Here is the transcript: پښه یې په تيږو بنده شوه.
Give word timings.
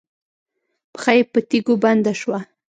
پښه 0.93 1.11
یې 1.17 1.23
په 1.31 1.39
تيږو 1.49 1.75
بنده 1.83 2.13
شوه. 2.21 2.39